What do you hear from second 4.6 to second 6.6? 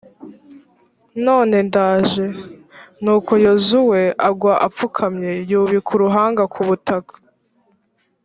apfukamye, yubika uruhanga ku